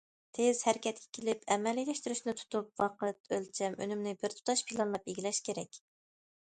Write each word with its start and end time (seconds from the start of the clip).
تېز 0.35 0.61
ھەرىكەتكە 0.67 1.09
كېلىپ 1.17 1.43
ئەمەلىيلەشتۈرۈشنى 1.55 2.35
تۇتۇپ، 2.41 2.83
ۋاقىت، 2.83 3.37
ئۆلچەم، 3.37 3.79
ئۈنۈمنى 3.83 4.17
بىرتۇتاش 4.25 4.67
پىلانلاپ 4.73 5.09
ئىگىلەش 5.15 5.47
كېرەك. 5.51 5.83